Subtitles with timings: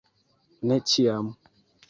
[0.71, 1.31] Ne ĉiam.